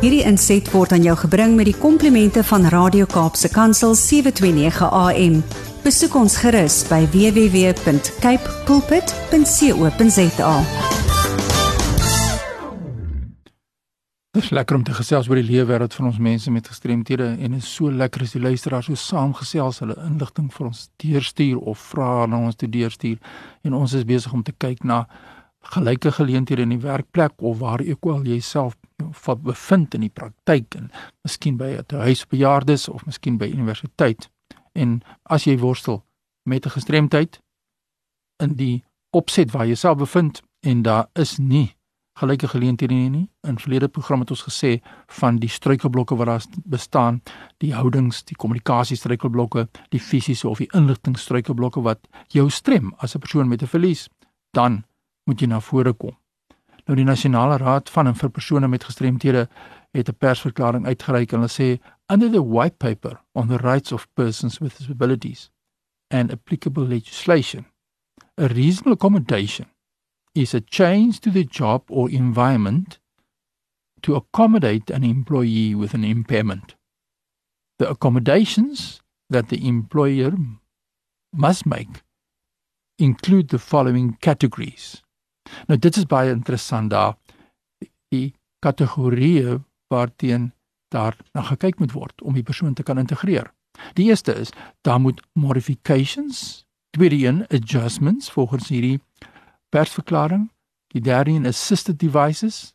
Hierdie 0.00 0.22
inset 0.24 0.64
word 0.72 0.94
aan 0.96 1.02
jou 1.04 1.12
gebring 1.26 1.58
met 1.58 1.66
die 1.68 1.76
komplimente 1.76 2.40
van 2.48 2.62
Radio 2.72 3.04
Kaapse 3.04 3.50
Kansel 3.52 3.92
729 3.92 4.86
AM. 4.88 5.34
Besoek 5.84 6.14
ons 6.16 6.38
gerus 6.40 6.78
by 6.88 7.02
www.cape 7.12 8.54
pulpit.co.za. 8.64 10.54
Dit 14.30 14.40
is 14.40 14.48
lekker 14.56 14.78
om 14.78 14.86
te 14.88 14.96
gesels 14.96 15.28
oor 15.28 15.36
die 15.36 15.44
lewe 15.50 15.66
wêreld 15.68 15.92
van 15.98 16.08
ons 16.08 16.22
mense 16.22 16.48
met 16.54 16.72
gestremthede 16.72 17.34
en 17.36 17.58
is 17.58 17.68
so 17.68 17.92
lekker 17.92 18.24
as 18.24 18.32
die 18.32 18.40
luisteraars 18.40 18.88
so 18.88 18.96
saamgesels 18.96 19.82
hulle 19.84 19.98
inligting 20.06 20.48
vir 20.54 20.70
ons 20.70 20.86
deurstuur 21.04 21.60
of 21.60 21.76
vra 21.92 22.24
na 22.24 22.40
ons 22.46 22.56
toe 22.56 22.72
deurstuur 22.72 23.20
en 23.68 23.76
ons 23.82 23.98
is 24.00 24.08
besig 24.08 24.32
om 24.32 24.40
te 24.48 24.56
kyk 24.56 24.80
na 24.80 25.04
gelyke 25.60 26.12
geleenthede 26.12 26.62
in 26.62 26.68
die 26.68 26.80
werkplek 26.80 27.32
of 27.36 27.58
waar 27.58 27.80
ook 27.80 28.06
al 28.06 28.24
jy 28.24 28.40
self 28.40 28.76
bevind 29.42 29.94
in 29.94 30.00
die 30.00 30.12
praktyk 30.12 30.74
en 30.74 30.90
miskien 31.22 31.56
by 31.56 31.78
'n 31.78 31.96
huisbejaardes 31.96 32.88
of 32.88 33.06
miskien 33.06 33.38
by 33.38 33.46
universiteit 33.46 34.30
en 34.72 35.02
as 35.22 35.44
jy 35.44 35.58
worstel 35.58 36.04
met 36.44 36.66
'n 36.66 36.70
gestremdheid 36.70 37.40
in 38.42 38.54
die 38.54 38.84
opset 39.10 39.50
waar 39.50 39.66
jy 39.66 39.74
self 39.74 39.98
bevind 39.98 40.42
en 40.60 40.82
daar 40.82 41.08
is 41.14 41.38
nie 41.38 41.76
gelyke 42.20 42.48
geleenthede 42.48 42.94
nie 42.94 43.10
nie. 43.10 43.28
In 43.48 43.58
verlede 43.58 43.88
program 43.88 44.20
het 44.20 44.30
ons 44.30 44.44
gesê 44.44 44.80
van 45.20 45.38
die 45.40 45.48
struikelblokke 45.48 46.16
wat 46.20 46.26
daar 46.26 46.44
bestaan, 46.64 47.22
die 47.58 47.72
houdings, 47.74 48.22
die 48.28 48.36
kommunikasie 48.36 48.96
struikelblokke, 48.96 49.68
die 49.94 50.00
fisiese 50.00 50.48
of 50.48 50.58
die 50.58 50.68
inligtingstruikelblokke 50.76 51.82
wat 51.86 52.08
jou 52.28 52.48
strem 52.50 52.94
as 52.98 53.14
'n 53.14 53.20
persoon 53.20 53.48
met 53.48 53.62
'n 53.62 53.66
verlies, 53.66 54.08
dan 54.52 54.84
moet 55.30 55.40
jy 55.40 55.46
na 55.46 55.62
vore 55.62 55.94
kom. 55.94 56.16
Nou 56.86 56.98
die 56.98 57.06
Nasionale 57.06 57.60
Raad 57.62 57.90
van 57.94 58.10
en 58.10 58.18
vir 58.18 58.34
persone 58.34 58.68
met 58.68 58.84
gestremthede 58.84 59.46
het 59.94 60.08
'n 60.08 60.18
persverklaring 60.18 60.86
uitgereik 60.86 61.32
en 61.32 61.40
hulle 61.40 61.56
sê 61.58 61.78
under 62.12 62.30
the 62.30 62.42
white 62.42 62.76
paper 62.76 63.20
on 63.34 63.48
the 63.48 63.58
rights 63.58 63.92
of 63.92 64.08
persons 64.14 64.58
with 64.58 64.78
disabilities 64.78 65.50
and 66.10 66.32
applicable 66.32 66.84
legislation 66.84 67.66
a 68.40 68.48
reasonable 68.48 68.92
accommodation 68.92 69.66
is 70.34 70.54
a 70.54 70.62
change 70.62 71.20
to 71.20 71.30
the 71.30 71.44
job 71.44 71.82
or 71.88 72.08
environment 72.08 72.98
to 74.02 74.14
accommodate 74.14 74.90
an 74.90 75.04
employee 75.04 75.74
with 75.74 75.92
an 75.92 76.04
impairment. 76.04 76.74
The 77.78 77.90
accommodations 77.90 79.02
that 79.28 79.50
the 79.50 79.68
employer 79.68 80.32
must 81.34 81.66
make 81.66 82.02
include 82.98 83.48
the 83.48 83.58
following 83.58 84.16
categories. 84.20 85.02
Nou 85.66 85.78
dit 85.78 85.96
is 85.96 86.06
baie 86.06 86.30
interessant 86.30 86.90
daar 86.90 87.16
die 88.08 88.34
kategorieë 88.58 89.60
waarteen 89.88 90.52
daar 90.88 91.16
na 91.32 91.42
gekyk 91.42 91.78
moet 91.78 91.92
word 91.92 92.22
om 92.22 92.34
die 92.34 92.42
persoon 92.42 92.74
te 92.74 92.82
kan 92.82 92.98
integreer. 92.98 93.52
Die 93.94 94.10
eerste 94.10 94.34
is 94.34 94.50
daar 94.80 95.00
moet 95.00 95.22
modifications, 95.32 96.64
tweede 96.90 97.16
een 97.26 97.46
adjustments 97.46 98.30
volgens 98.30 98.68
hierdie 98.68 99.00
persverklaring, 99.68 100.50
die 100.86 101.00
derde 101.00 101.30
een 101.30 101.46
assisted 101.46 101.98
devices 101.98 102.74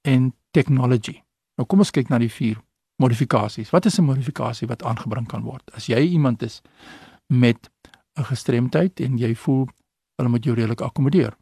en 0.00 0.34
technology. 0.50 1.22
Nou 1.56 1.66
kom 1.68 1.78
ons 1.78 1.94
kyk 1.94 2.10
na 2.10 2.18
die 2.18 2.30
vier 2.32 2.58
modifikasies. 3.02 3.70
Wat 3.70 3.86
is 3.86 3.98
'n 3.98 4.04
modifikasie 4.04 4.68
wat 4.68 4.82
aangebring 4.82 5.26
kan 5.26 5.42
word? 5.42 5.62
As 5.74 5.86
jy 5.86 5.98
iemand 5.98 6.42
is 6.42 6.62
met 7.26 7.70
'n 8.18 8.24
gestremdheid 8.24 9.00
en 9.00 9.18
jy 9.18 9.34
voel 9.34 9.68
hulle 10.16 10.28
moet 10.28 10.44
jou 10.44 10.54
redelik 10.54 10.80
akkommodeer. 10.80 11.36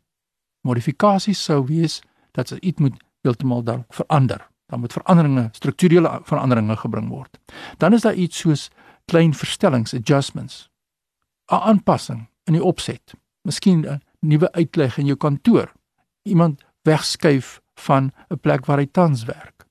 Modifikasies 0.61 1.45
sou 1.45 1.65
wees 1.67 2.01
dat 2.33 2.51
iets 2.51 2.81
moet 2.81 2.97
heeltemal 3.23 3.63
dan 3.63 3.85
verander. 3.89 4.49
Dan 4.67 4.81
moet 4.81 4.93
veranderinge, 4.93 5.49
strukturele 5.53 6.21
veranderinge 6.25 6.77
gebring 6.77 7.09
word. 7.09 7.39
Dan 7.77 7.93
is 7.93 8.01
daar 8.03 8.15
iets 8.15 8.39
soos 8.39 8.69
klein 9.05 9.35
verstellings, 9.35 9.95
adjustments. 9.95 10.69
'n 11.51 11.55
Aanpassing 11.55 12.29
in 12.45 12.53
die 12.53 12.65
opset. 12.65 13.15
Miskien 13.43 13.87
'n 13.87 14.03
nuwe 14.21 14.53
uitleg 14.53 14.99
in 14.99 15.07
jou 15.07 15.17
kantoor. 15.17 15.73
Iemand 16.23 16.63
wegskuif 16.83 17.61
van 17.75 18.13
'n 18.29 18.39
plek 18.41 18.67
waar 18.67 18.79
hy 18.79 18.87
tans 18.87 19.25
werk. 19.25 19.67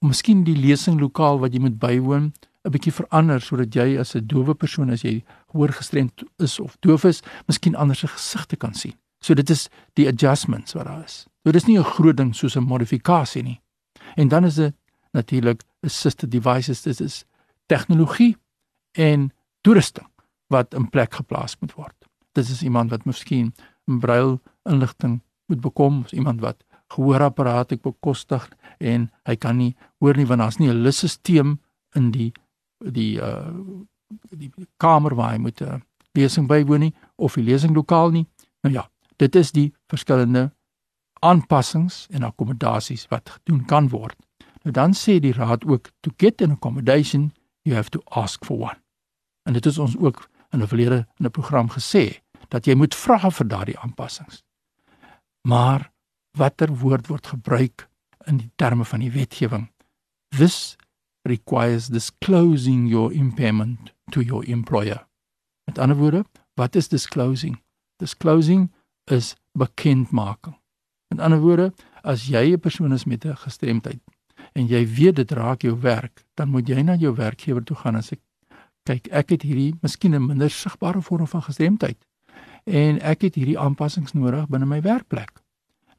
Of 0.00 0.08
miskien 0.08 0.44
die 0.44 0.56
lesinglokaal 0.56 1.38
wat 1.38 1.52
jy 1.52 1.60
moet 1.60 1.78
bywoon 1.78 2.32
'n 2.64 2.70
bietjie 2.70 2.92
verander 2.92 3.40
sodat 3.40 3.74
jy 3.74 3.98
as 3.98 4.14
'n 4.14 4.26
doewe 4.26 4.54
persoon 4.54 4.90
as 4.90 5.02
jy 5.02 5.24
gehoorgestremd 5.52 6.24
is 6.38 6.60
of 6.60 6.76
doof 6.80 7.04
is, 7.04 7.22
miskien 7.46 7.76
ander 7.76 7.96
se 7.96 8.06
gesigte 8.06 8.56
kan 8.56 8.74
sien. 8.74 8.94
So 9.22 9.34
dit 9.38 9.50
is 9.50 9.68
die 9.98 10.08
adjustments 10.10 10.74
wat 10.74 10.88
daar 10.88 11.04
is. 11.04 11.26
So 11.42 11.52
dit 11.54 11.62
is 11.62 11.68
nie 11.68 11.78
'n 11.78 11.84
groot 11.84 12.16
ding 12.16 12.34
soos 12.34 12.56
'n 12.56 12.66
modifikasie 12.66 13.42
nie. 13.42 13.60
En 14.16 14.28
dan 14.28 14.44
is 14.44 14.54
dit 14.54 14.74
natuurlik 15.12 15.62
assisted 15.80 16.30
devices, 16.30 16.82
dit 16.82 17.00
is 17.00 17.24
tegnologie 17.66 18.36
en 18.92 19.32
toerusting 19.60 20.08
wat 20.46 20.74
in 20.74 20.88
plek 20.88 21.14
geplaas 21.14 21.56
moet 21.60 21.74
word. 21.74 21.94
Dit 22.32 22.48
is 22.48 22.62
iemand 22.62 22.90
wat 22.90 23.04
miskien 23.04 23.54
brail 23.84 24.40
inligting 24.62 25.20
moet 25.46 25.60
bekom, 25.60 26.04
iemand 26.10 26.40
wat 26.40 26.64
gehoorapparate 26.92 27.76
bekostig 27.76 28.48
en 28.78 29.10
hy 29.28 29.36
kan 29.36 29.56
nie 29.56 29.76
hoor 29.98 30.16
nie 30.16 30.26
want 30.26 30.40
daar's 30.40 30.58
nie 30.58 30.68
'n 30.68 30.82
lusstelsel 30.82 31.56
in 31.94 32.10
die 32.10 32.32
die 32.78 33.20
uh 33.20 33.48
die 34.30 34.52
kamer 34.76 35.14
waar 35.14 35.32
hy 35.32 35.38
moet 35.38 35.60
'n 35.60 35.82
lesing 36.12 36.48
bywoon 36.48 36.80
nie 36.80 36.94
of 37.16 37.34
die 37.34 37.44
lesinglokaal 37.44 38.10
nie. 38.10 38.26
Nou 38.62 38.74
ja, 38.74 38.88
dit 39.22 39.38
is 39.38 39.52
die 39.54 39.70
verskillende 39.92 40.50
aanpassings 41.22 42.06
en 42.10 42.26
akkommodasies 42.26 43.06
wat 43.12 43.30
gedoen 43.36 43.62
kan 43.70 43.88
word. 43.92 44.18
Nou 44.62 44.74
dan 44.74 44.94
sê 44.98 45.18
die 45.22 45.34
raad 45.36 45.64
ook 45.66 45.90
to 46.02 46.10
get 46.18 46.42
an 46.42 46.56
accommodation 46.56 47.30
you 47.66 47.76
have 47.76 47.90
to 47.94 48.02
ask 48.10 48.44
for 48.44 48.58
one. 48.58 48.78
En 49.46 49.54
dit 49.58 49.66
is 49.66 49.78
ons 49.78 49.96
ook 49.98 50.28
in 50.52 50.62
'n 50.62 50.66
verlede 50.66 51.06
in 51.18 51.26
'n 51.26 51.30
program 51.30 51.70
gesê 51.70 52.22
dat 52.48 52.66
jy 52.66 52.74
moet 52.74 52.94
vra 52.94 53.30
vir 53.30 53.48
daardie 53.48 53.78
aanpassings. 53.78 54.42
Maar 55.48 55.92
watter 56.38 56.76
woord 56.76 57.06
word 57.06 57.26
gebruik 57.26 57.88
in 58.26 58.36
die 58.36 58.50
terme 58.56 58.84
van 58.84 59.00
die 59.00 59.10
wetgewing? 59.10 59.72
This 60.28 60.76
requires 61.22 61.86
disclosing 61.86 62.88
your 62.88 63.12
impairment 63.12 63.92
to 64.10 64.20
your 64.20 64.44
employer. 64.44 65.06
Met 65.64 65.78
ander 65.78 65.96
woorde, 65.96 66.24
wat 66.54 66.74
is 66.76 66.88
disclosing? 66.88 67.62
Disclosing 67.96 68.72
is 69.12 69.34
bekendmaking. 69.58 70.56
Met 71.12 71.20
ander 71.20 71.40
woorde, 71.40 71.72
as 72.02 72.26
jy 72.26 72.52
'n 72.52 72.60
persoon 72.60 72.92
is 72.92 73.04
met 73.04 73.24
'n 73.24 73.36
gestremdheid 73.36 74.00
en 74.52 74.66
jy 74.66 74.86
weet 74.86 75.16
dit 75.16 75.30
raak 75.30 75.62
jou 75.62 75.80
werk, 75.80 76.24
dan 76.34 76.48
moet 76.48 76.68
jy 76.68 76.82
na 76.82 76.94
jou 76.94 77.14
werkgewer 77.14 77.64
toe 77.64 77.76
gaan 77.76 77.96
en 77.96 78.02
sê 78.02 78.16
kyk, 78.84 79.08
ek 79.08 79.30
het 79.30 79.42
hierdie 79.42 79.74
miskien 79.82 80.14
'n 80.14 80.26
minder 80.26 80.50
sigbare 80.50 81.02
vorm 81.02 81.26
van 81.26 81.42
gestremdheid 81.42 82.06
en 82.64 83.00
ek 83.00 83.22
het 83.22 83.34
hierdie 83.34 83.58
aanpassings 83.58 84.12
nodig 84.12 84.48
binne 84.48 84.66
my 84.66 84.80
werkplek. 84.80 85.42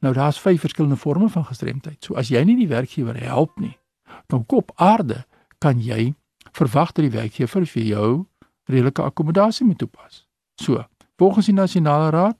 Nou 0.00 0.14
daar's 0.14 0.40
vyf 0.40 0.60
verskillende 0.60 0.96
forme 0.96 1.28
van 1.28 1.44
gestremdheid. 1.44 2.04
So 2.04 2.14
as 2.14 2.28
jy 2.28 2.42
nie 2.44 2.56
die 2.56 2.68
werkgewer 2.68 3.16
help 3.20 3.58
nie, 3.58 3.78
dan 4.26 4.46
kop 4.46 4.72
aarde 4.74 5.24
kan 5.58 5.80
jy 5.80 6.14
verwag 6.52 6.92
dat 6.92 7.04
die 7.04 7.18
werkgewer 7.18 7.66
vir 7.66 7.82
jou 7.82 8.26
redelike 8.64 9.02
akkommodasie 9.02 9.66
moet 9.66 9.78
toepas. 9.78 10.26
So, 10.60 10.84
volgens 11.16 11.46
die 11.46 11.54
nasionale 11.54 12.10
raad 12.10 12.38